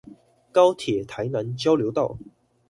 [0.51, 2.17] 高鐵台南交流道